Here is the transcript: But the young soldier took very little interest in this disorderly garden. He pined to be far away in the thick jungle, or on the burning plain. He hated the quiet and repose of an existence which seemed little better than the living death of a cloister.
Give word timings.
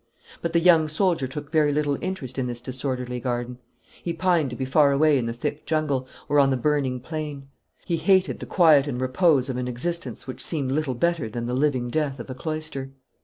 But 0.41 0.53
the 0.53 0.59
young 0.59 0.87
soldier 0.87 1.27
took 1.27 1.51
very 1.51 1.71
little 1.71 1.95
interest 2.01 2.39
in 2.39 2.47
this 2.47 2.59
disorderly 2.59 3.19
garden. 3.19 3.59
He 4.01 4.13
pined 4.13 4.49
to 4.49 4.55
be 4.55 4.65
far 4.65 4.91
away 4.91 5.15
in 5.19 5.27
the 5.27 5.31
thick 5.31 5.63
jungle, 5.67 6.07
or 6.27 6.39
on 6.39 6.49
the 6.49 6.57
burning 6.57 6.99
plain. 6.99 7.49
He 7.85 7.97
hated 7.97 8.39
the 8.39 8.47
quiet 8.47 8.87
and 8.87 8.99
repose 8.99 9.47
of 9.47 9.57
an 9.57 9.67
existence 9.67 10.25
which 10.25 10.41
seemed 10.43 10.71
little 10.71 10.95
better 10.95 11.29
than 11.29 11.45
the 11.45 11.53
living 11.53 11.89
death 11.89 12.19
of 12.19 12.31
a 12.31 12.33
cloister. 12.33 12.89